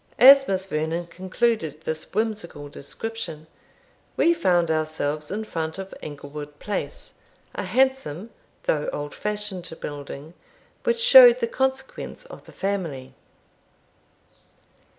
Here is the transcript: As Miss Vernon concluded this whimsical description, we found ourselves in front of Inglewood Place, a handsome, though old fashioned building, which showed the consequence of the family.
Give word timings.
As 0.17 0.47
Miss 0.47 0.65
Vernon 0.65 1.05
concluded 1.05 1.81
this 1.81 2.11
whimsical 2.11 2.69
description, 2.69 3.45
we 4.17 4.33
found 4.33 4.71
ourselves 4.71 5.29
in 5.29 5.43
front 5.43 5.77
of 5.77 5.93
Inglewood 6.01 6.57
Place, 6.57 7.19
a 7.53 7.61
handsome, 7.65 8.31
though 8.63 8.89
old 8.91 9.13
fashioned 9.13 9.71
building, 9.79 10.33
which 10.85 10.99
showed 10.99 11.37
the 11.39 11.45
consequence 11.47 12.25
of 12.25 12.45
the 12.45 12.51
family. 12.51 13.13